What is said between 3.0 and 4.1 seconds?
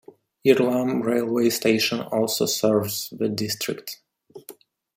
the district.